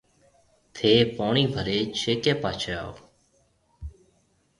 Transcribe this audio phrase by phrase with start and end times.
[0.75, 2.91] ٿَي پوڻِي ڀري ڇيڪي پاڇهيَ آو